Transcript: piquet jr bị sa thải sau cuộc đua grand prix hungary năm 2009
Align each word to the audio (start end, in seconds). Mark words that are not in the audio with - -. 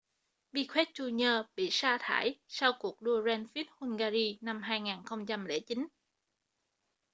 piquet 0.53 0.87
jr 0.95 1.41
bị 1.55 1.67
sa 1.71 1.97
thải 2.01 2.39
sau 2.47 2.71
cuộc 2.79 3.01
đua 3.01 3.21
grand 3.21 3.47
prix 3.51 3.67
hungary 3.79 4.37
năm 4.41 4.61
2009 4.61 5.87